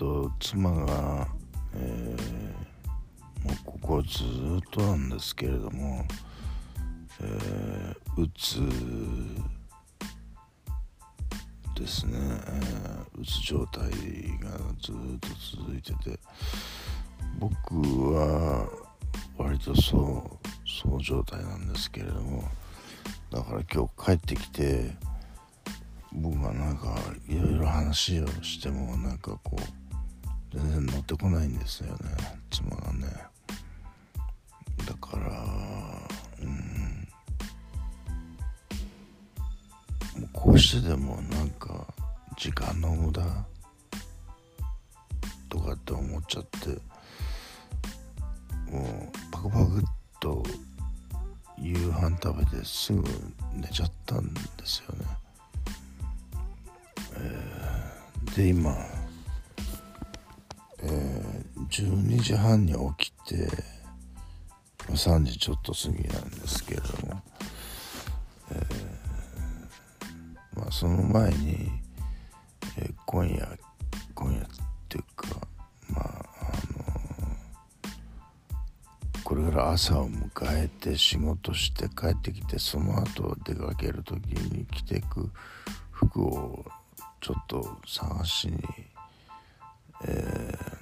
[0.00, 1.28] と妻が、
[1.74, 6.06] えー、もうここずっとなんですけれども、
[7.20, 8.60] えー、うつ
[11.78, 15.28] ですね、えー、うつ状態がずっと
[15.62, 16.18] 続いてて
[17.38, 17.74] 僕
[18.14, 18.66] は
[19.36, 20.48] 割とそう
[20.82, 22.44] そう状態なんですけれども
[23.30, 24.92] だから今日帰ってきて
[26.10, 26.96] 僕がなんか
[27.28, 29.79] いろいろ話をしてもなんかこう
[30.52, 31.96] 全然乗ってこないんですよね。
[32.50, 33.06] 妻がね。
[34.86, 35.30] だから
[36.40, 37.08] うん。
[40.20, 41.86] もうこうしてでもなんか
[42.36, 43.22] 時間の無駄
[45.48, 46.68] とかって思っちゃって
[48.70, 49.82] もうパクパクっ
[50.20, 50.42] と
[51.58, 53.02] 夕飯食べてすぐ
[53.54, 55.04] 寝ちゃったんですよね、
[57.16, 58.74] えー、で今、
[61.70, 63.48] 12時半に起きて
[64.88, 67.22] 3時ちょっと過ぎなんですけれども、
[68.50, 71.70] えー、まあその前に、
[72.76, 73.58] えー、今夜
[74.14, 74.46] 今夜っ
[74.88, 75.28] ていうか
[75.90, 76.44] まああ
[76.76, 76.90] の
[79.22, 85.30] これから朝を迎えて仕事して帰ってきてその後出かける時に着てく
[85.92, 86.64] 服を
[87.20, 88.58] ちょっと探しに、
[90.04, 90.79] えー、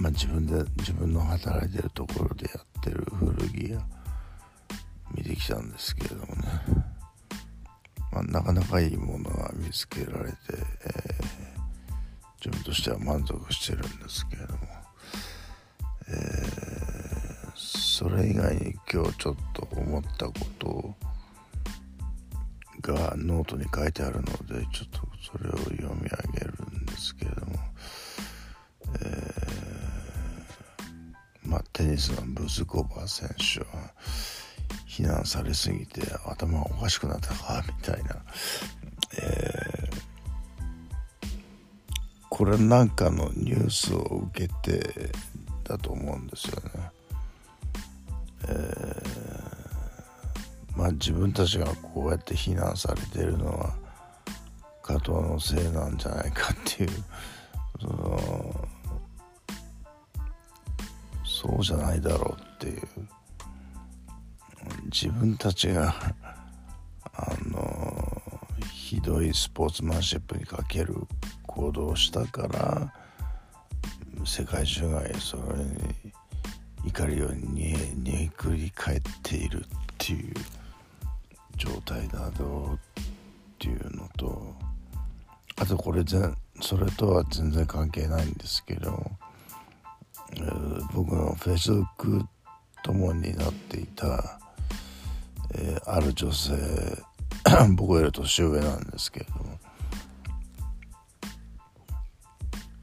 [0.00, 3.80] まあ、自分で自分の働いてるところでやってる古着屋
[5.14, 6.42] 見てきたんですけれどもね、
[8.12, 14.60] まあ、なかなかいいものが見つけられて、えー、自分としては満足してるんですけれども、
[16.08, 16.80] えー
[18.00, 20.94] それ以外に今日ちょっと思ったこと
[22.80, 27.58] がノートに書いてあるのでちょっとそれを読み上げるんですけれども、
[31.80, 33.66] テニスのブズコバ選手は
[34.84, 38.16] 非難されすぎて頭おかしくなったかみたいな、
[39.18, 41.32] えー、
[42.28, 45.10] これなんかのニュースを受けて
[45.64, 46.70] だと思うんですよね。
[48.46, 53.72] えー、まあ自分たちがこうやって非難されてるのは
[54.82, 56.90] 加藤のせいなんじゃないかっていう
[57.80, 58.39] その
[61.40, 62.82] そうじゃないだろうっていう。
[64.92, 65.94] 自分たちが
[67.14, 68.22] あの
[68.70, 70.94] ひどいスポーツマンシップにかける
[71.46, 72.92] 行動をしたから
[74.26, 76.12] 世界中がそれに
[76.86, 77.72] 怒りを煮
[78.06, 80.34] えくり返っているっていう
[81.56, 83.02] 状態だろうっ
[83.58, 84.54] ていうのと
[85.56, 89.10] あとこれ全それとは全然関係ないんですけど、
[90.94, 92.26] 僕のフェイスブック
[92.82, 94.38] 友になっていた、
[95.54, 96.52] えー、ある女性
[97.76, 99.58] 僕より年上なんですけれども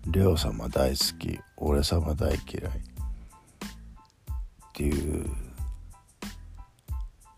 [0.07, 2.37] 「レオ様大好き俺様大嫌い」
[2.67, 2.71] っ
[4.73, 5.29] ていう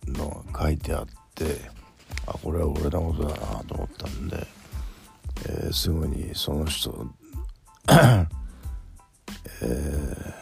[0.08, 1.06] のが書いてあっ
[1.36, 1.72] て
[2.26, 4.48] あこれは俺のことだなと思ったんで、
[5.48, 7.08] えー、すぐにその人
[9.62, 10.34] えー、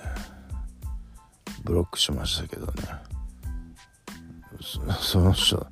[1.63, 2.73] ブロックしましたけどね。
[4.61, 4.81] そ
[5.21, 5.67] の人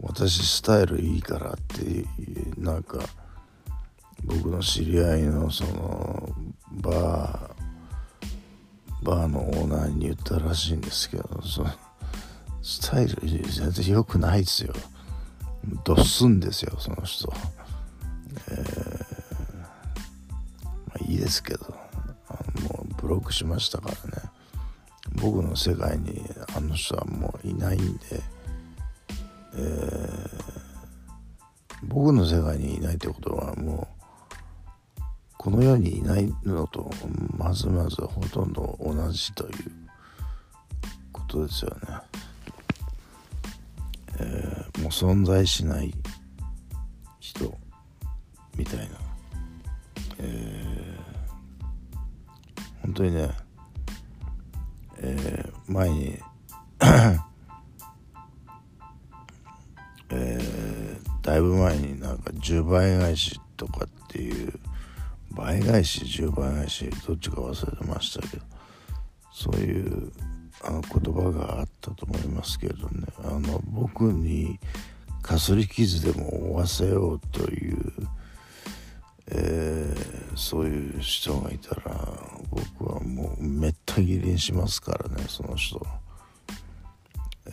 [0.00, 2.04] 私スタイルいいからって
[2.56, 2.98] なんか
[4.24, 6.28] 僕の知り合いのその
[6.82, 11.70] バーバーのオーナーに言ったらしいんですけどその
[12.62, 14.74] スタイル全然良くないですよ。
[15.84, 17.32] ドッスンですよその人。
[18.50, 19.64] えー、ま
[21.00, 21.77] あいいですけど。
[23.08, 24.22] ブロックしましたからね。
[25.14, 26.22] 僕の世界に
[26.54, 28.00] あの人はもういないんで、
[29.54, 30.28] えー、
[31.84, 33.88] 僕の世界にいないってことはも
[35.00, 35.02] う
[35.38, 36.90] この世にいないのと
[37.38, 39.52] まずまずほとんど同じという
[41.10, 41.76] ことですよね。
[44.20, 45.94] えー、もう存在しない。
[52.88, 53.30] 本当にね、
[54.96, 56.18] えー、前に
[60.08, 64.58] えー、だいぶ前になんか10倍返しとかっていう
[65.32, 68.42] 倍返し10倍返しどっちか忘れてましたけど
[69.34, 70.10] そういう
[70.64, 73.06] あの言葉があったと思いますけれどね。
[73.22, 74.58] あの僕に
[75.20, 77.92] かすり傷でも負わせようという、
[79.26, 82.17] えー、そういう人がいたら
[82.50, 85.84] 僕はもうめった切りにしますからねその人。
[87.46, 87.50] え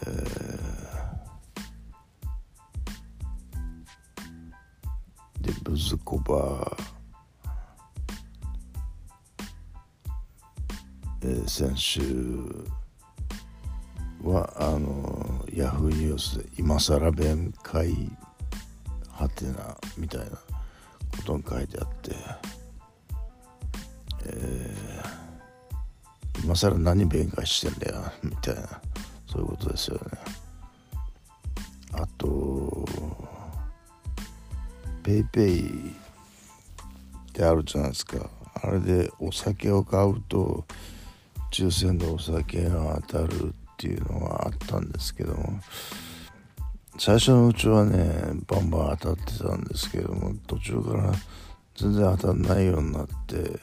[5.41, 6.75] ー、でブズコバ
[11.27, 12.01] えー、先週
[14.21, 17.95] はあのヤフーニュースで今更弁解
[19.09, 20.37] はてなみたいなこ
[21.25, 22.11] とに書いてあって、
[26.45, 28.61] 今更何弁解してんだよみたいな。
[29.25, 30.01] そういうことですよね。
[31.93, 32.85] あと
[35.01, 35.91] ペイペイっ
[37.33, 38.29] てあるじゃないですか。
[38.61, 40.65] あれでお酒を買うと
[41.51, 45.59] 抽選でお酒が当たるっていうのがあったんですけども。
[46.99, 47.97] 最初のうちはね
[48.45, 51.11] バンバン当たってたんですけども途中から
[51.75, 53.59] 全然当たんないようになって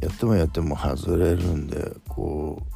[0.00, 2.70] やってもやっても外れるんでこう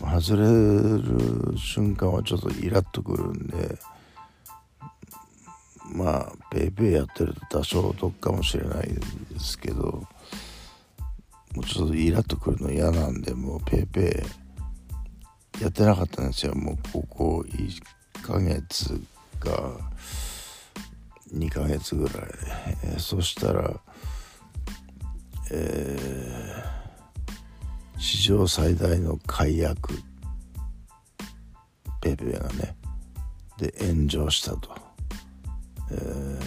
[0.00, 3.78] 外れる瞬間はちょっとイラッとくるんで
[5.94, 9.00] まあペイペイやってると多少得かもしれないで
[9.40, 10.06] すけど
[11.54, 14.24] もうちょっとイラッとくるの嫌なんでもうペイペ
[15.58, 16.54] イやってなかったんですよ。
[16.54, 17.80] もうここ1
[18.22, 19.00] ヶ月
[19.40, 19.72] か
[21.34, 22.16] 2ヶ月ぐらい、
[22.84, 23.80] えー、そしたら
[25.50, 29.94] えー、史上最大の解約
[32.00, 32.76] ペペがね
[33.58, 34.70] で炎上したと、
[35.90, 36.38] えー、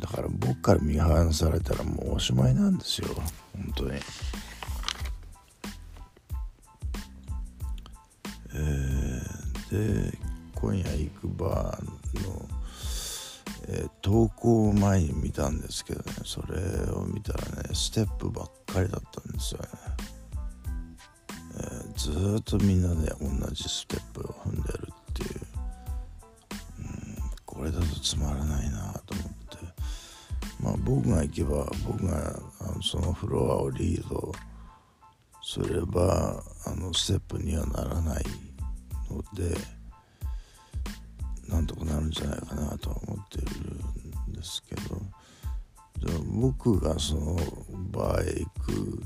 [0.00, 3.08] だから僕から見放されたらもうおしまいなんですよ
[3.54, 4.00] 本当に
[8.54, 9.38] え。
[9.70, 10.18] で
[10.54, 12.48] 今夜行くバーの、
[13.70, 16.56] えー、投稿前に見たんですけどねそれ
[16.92, 19.68] を見たらねステップばっかりだったんですよね、
[21.54, 25.40] えー、ずっとみんなで同じステップを踏んでるっていう、
[26.78, 29.38] うん、これだとつまらないなと思って。
[30.60, 34.32] まあ僕が行けば僕があのそのフロアをリード
[35.42, 38.24] すればあのステップにはならない
[39.10, 39.56] ので
[41.58, 43.46] なんとかなるんじゃないかなとは思ってる
[44.30, 45.02] んですけど。
[45.98, 47.36] じゃあ僕がその
[47.90, 49.02] バイク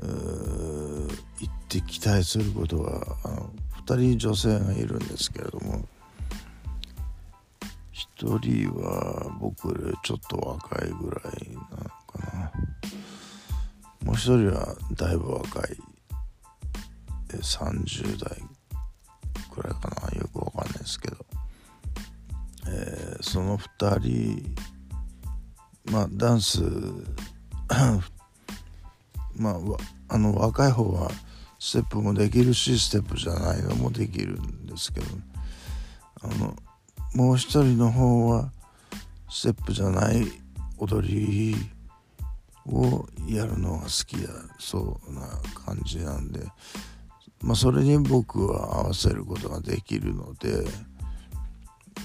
[0.00, 3.50] 行って期待することはあの
[3.86, 5.86] 2人女性がいるんですけれども。
[8.18, 12.50] 1人は僕よりちょっと若いぐらいなのかな。
[14.04, 15.76] もう1人はだいぶ若い。
[17.28, 18.42] 30代
[19.52, 20.18] くらいかな。
[20.18, 21.17] よくわかんないですけど、
[23.20, 24.54] その2人
[25.92, 26.62] まあダンス
[29.36, 29.56] まあ
[30.08, 31.10] あの若い方は
[31.58, 35.06] ステップもできるしステップじゃないのもできるんですけど
[36.22, 36.56] あの
[37.14, 38.50] もう一人の方は
[39.30, 40.26] ステップじゃない
[40.78, 41.56] 踊り
[42.66, 44.28] をやるのが好きだ
[44.58, 45.22] そうな
[45.66, 46.40] 感じなんで
[47.42, 50.64] まあ、それに僕は合わせることができるので、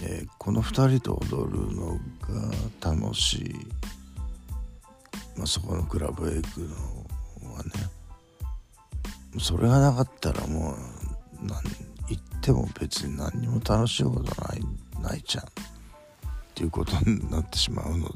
[0.02, 2.00] えー、この2人と踊るの
[2.82, 3.56] が楽しい、
[5.38, 6.60] まあ、そこのクラブへ行く
[7.42, 7.72] のはね
[9.40, 10.76] それがなかったらもう
[12.10, 14.62] 行っても別に何にも楽しいことない
[15.02, 15.48] ないじゃんっ
[16.56, 18.14] ていうことになってしまうので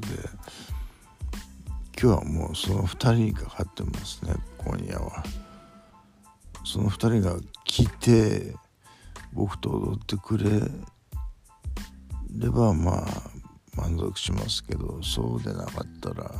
[2.00, 5.24] 今日はもうその2人にかかってますね今夜は。
[6.64, 8.54] その2人が来て
[9.32, 10.44] 僕と踊ってくれ
[12.30, 13.30] ればまあ
[13.76, 16.30] 満足しますけどそうでなかったら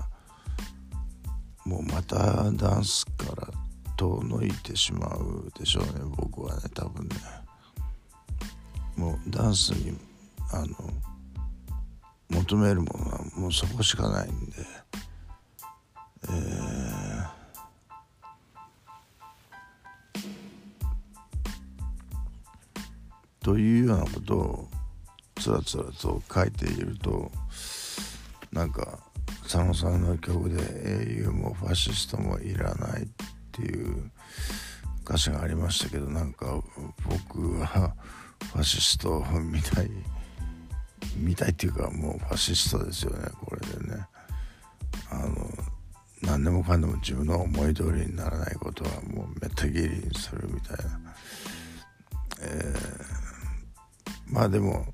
[1.64, 3.48] もうまたダンスから
[3.96, 7.16] 遠のいてしまうでしょうね僕はね多分ね。
[8.96, 9.96] もうダンスに
[10.52, 10.74] あの
[12.30, 14.56] 求めるものはもうそこしかないんで。
[16.24, 17.28] えー。
[23.40, 24.67] というようなことを
[25.38, 27.30] つらつらと書いていると
[28.52, 28.98] なんか
[29.42, 33.06] 佐野さんの曲で英雄もファシストもいらないっ
[33.52, 34.10] ていう
[35.04, 36.62] 歌詞がありましたけどなんか
[37.08, 37.94] 僕は
[38.52, 39.90] ファシストみたい
[41.16, 44.06] みたいっていうかもうファシストですよねこれでね。
[45.10, 45.48] あの
[46.22, 51.00] 何でもかんでも自分の思い通りにならないことはもうめった切りにするみたいな、
[52.42, 53.18] えー
[54.30, 54.86] まあでも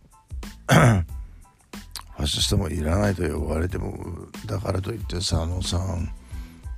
[0.69, 1.05] ファ
[2.17, 3.93] ファシストもいらないと言われても
[4.47, 6.11] だからといって佐野さん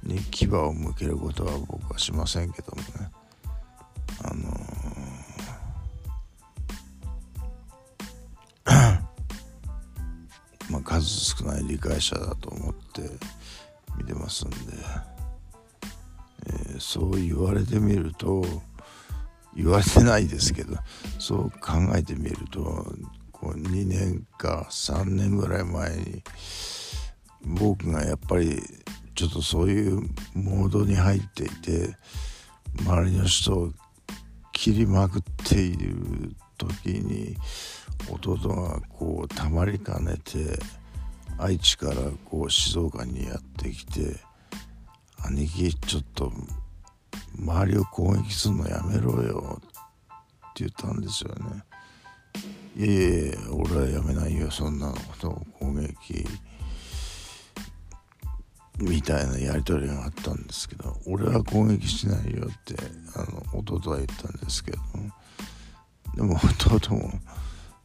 [0.02, 3.10] に牙を向けることは僕はしませんけどもね。
[4.22, 5.06] あのー
[10.70, 13.02] まあ数少ない理解者だと思って
[13.96, 14.56] 見てますんで、
[16.46, 18.44] えー、そう言われてみると
[19.54, 20.76] 言われてないですけど
[21.18, 22.92] そう考えてみると
[23.52, 26.22] 2年か3年ぐらい前に
[27.42, 28.62] 僕がやっぱり
[29.14, 30.00] ちょっとそういう
[30.34, 31.96] モードに入っていて
[32.80, 33.72] 周りの人を
[34.52, 37.36] 切りまくっている時に
[38.10, 40.58] 弟がこうたまりかねて
[41.38, 44.16] 愛知からこう静岡にやってきて
[45.24, 46.32] 「兄貴ちょっと
[47.38, 51.65] 周りを攻撃するのやめろよ」って言ったんですよね。
[52.76, 56.26] いやいやいや俺はやめないよそんなことを攻撃
[58.78, 62.76] みたいなやり取りがあったんですけど俺は攻撃しないよって
[63.14, 64.78] あの弟は言ったんですけど
[66.16, 66.36] でも
[66.68, 67.10] 弟も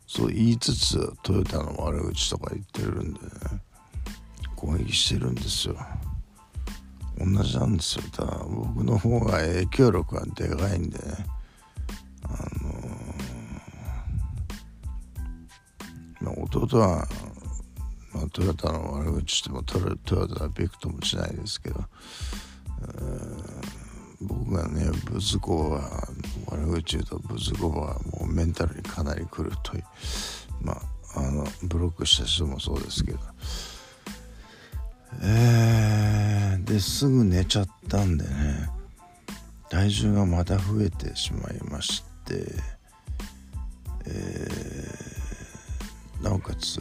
[0.05, 3.27] そう言いつつトヨタの悪口とか言ってるんでね
[4.57, 5.75] 攻撃してるんですよ。
[7.17, 8.03] 同じなんですよ。
[8.11, 11.03] ただ僕の方が影響力がでかいんでね
[12.23, 12.29] あ
[12.63, 12.70] の
[16.21, 17.07] まあ弟は
[18.13, 19.95] まあ、トヨタの悪口してもトヨ
[20.27, 21.79] タはびくともしないですけど、
[24.21, 26.07] 僕がねブズコは
[26.47, 29.83] 悪口言うとブズコはもうメンタルにかなりくるという
[30.61, 33.19] まああのブロックした人もそうですけど
[35.23, 38.69] えー、ですぐ寝ちゃったんでね
[39.69, 42.45] 体重がまた増えてしまいまして
[44.05, 45.10] えー、
[46.21, 46.79] なおかつ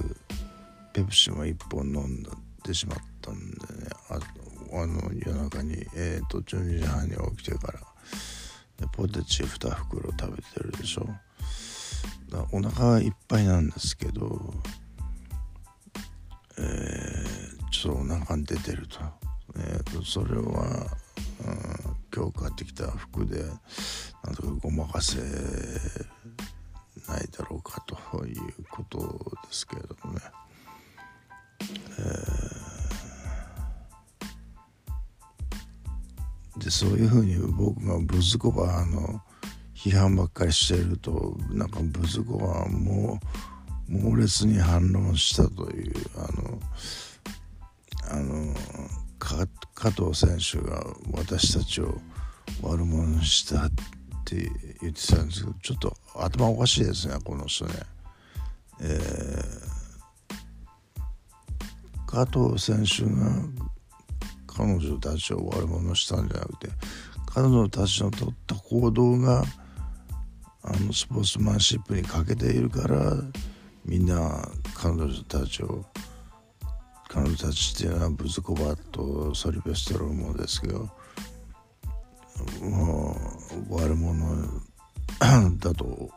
[0.92, 2.22] ペプシも1本飲ん
[2.64, 3.90] でしまったんでね。
[4.10, 4.18] あ
[4.72, 7.80] あの夜中に、えーと、12時半に起きてから。
[8.78, 11.06] でポテチ2袋食べてるでしょ。
[12.30, 14.54] だお腹はいっぱいなんですけど
[16.58, 18.98] えー、ちょっとお腹に出てると、
[19.56, 23.42] えー、それは、うん、今日買ってきた服で
[24.24, 25.18] なんとかごまかせ
[27.08, 27.79] ないだろうか
[28.10, 28.36] という
[28.70, 30.20] ことですけれどもね
[36.58, 39.20] でそういうふうに僕がブズコバの
[39.74, 43.18] 批判ばっかりしているとなんかブズコバも
[43.88, 46.60] 猛烈に反論したというあの
[48.12, 48.54] あの
[49.18, 51.98] 加藤選手が私たちを
[52.62, 53.70] 悪者にしたっ
[54.24, 54.50] て
[54.82, 57.74] 言ってたんですけどちょっと頭おかしいですねこの人ね。
[58.80, 59.60] えー
[62.10, 63.30] 加藤選手が
[64.44, 66.68] 彼女たちを悪者したんじゃなくて
[67.32, 69.44] 彼女たちの取った行動が
[70.62, 73.12] あのスポーツマンシップに欠けているから
[73.84, 74.44] みんな
[74.74, 75.84] 彼女たちを
[77.08, 80.88] 彼女たちっていうのはブズコバとソリベストロもですけど
[82.60, 83.16] も
[83.70, 84.48] う悪者
[85.58, 86.10] だと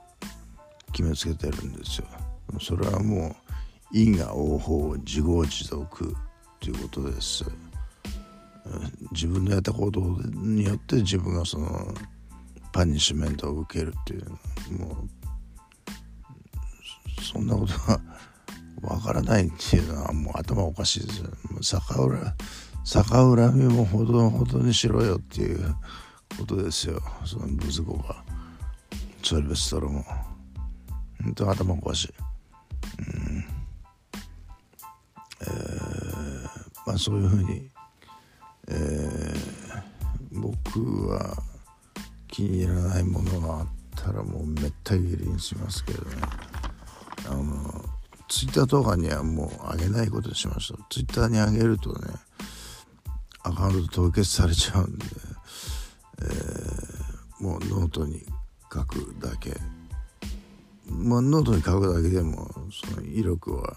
[0.92, 2.08] 決めつけてるんですよ。
[2.60, 3.36] それはもう
[3.98, 6.16] 因果応報自業自得
[6.60, 7.46] ということです。
[9.12, 10.00] 自分のやったこと
[10.34, 11.94] によって自分がその
[12.72, 14.30] パニッシュメントを受けるっていう
[14.80, 15.06] も
[17.20, 18.00] うそんなことが
[18.82, 21.20] わからないっていうのはもう頭おかしいです。
[21.22, 21.30] よ
[21.62, 22.34] 逆恨
[22.86, 25.76] 逆恨みもほどほどにしろよっていう
[26.38, 27.02] ことですよ。
[27.26, 28.24] そのブズ子が
[29.22, 30.04] ソルベストロも。
[31.24, 32.14] 本当頭おかしい。
[35.42, 35.46] え
[36.86, 37.70] まあ、そういうふうに、
[38.68, 41.38] えー、僕は
[42.28, 46.18] 気に入らないものがあったらもうめった切りにしますけどね。
[47.30, 47.86] あの
[48.28, 50.80] ツイッターとかにはもう上げないことにしました。
[50.90, 52.14] ツイッターに上げるとね
[53.44, 55.06] アカウント凍結されちゃうんで、
[56.22, 58.24] えー、もうノートに
[58.74, 59.54] 書くだけ。
[60.88, 63.76] まあノートに書くだけでもその威力は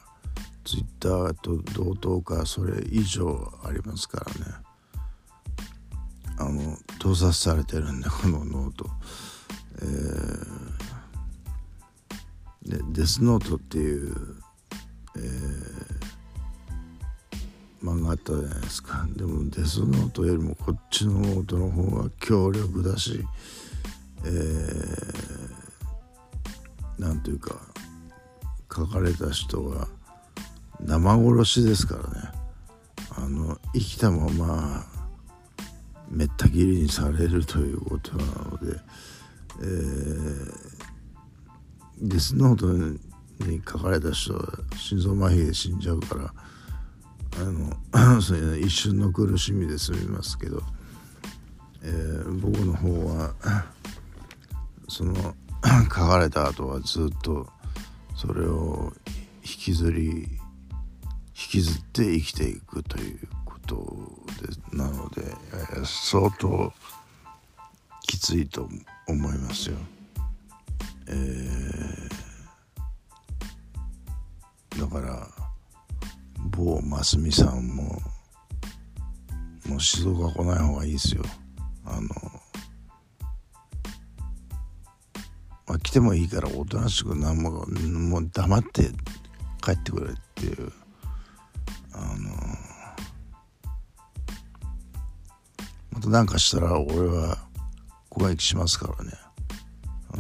[0.64, 4.52] ツイッターと同等かそれ以上ありますからね。
[6.38, 8.90] あの盗撮されてるんでこのノート。
[9.78, 14.14] えー、でデスノートっていう、
[15.16, 19.06] えー、漫画あったじゃないですか。
[19.16, 23.25] でもデスノートよりもこっちのノートの方が強力だし
[24.25, 25.36] えー、
[26.99, 27.61] なんというか
[28.75, 29.88] 書かれた人が
[30.81, 32.37] 生殺しですからね。
[33.19, 34.85] あの生きたまま
[36.11, 38.79] めった切りにされるということなので、
[39.61, 40.53] えー、
[42.03, 42.73] デスノート
[43.45, 46.35] に書かれた人は心臓麻痺で死んじゃうから
[47.38, 50.62] あの それ、一瞬の苦しみで済みますけど、
[51.83, 53.35] えー、僕の方は
[54.88, 55.35] その
[55.85, 57.46] 書かれた後はずっと
[58.14, 58.92] それを
[59.42, 60.28] 引きずり引
[61.35, 63.76] きずって生きていくということ
[64.73, 65.23] でなので、
[65.85, 66.73] 相当
[68.02, 68.68] きついと
[69.08, 69.76] 思いますよ。
[71.08, 75.28] えー、だから
[76.50, 78.00] 某真澄さんも
[79.66, 81.23] もう静岡来ない方がいいですよ。
[81.85, 82.08] あの
[85.97, 88.91] てもいいからおとなしく何ももう黙って
[89.62, 90.71] 帰ってくれっていう。
[91.95, 92.31] あの
[95.93, 97.38] また何かしたら俺は
[98.11, 99.12] 攻撃しますからね。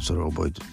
[0.00, 0.66] それは覚えてて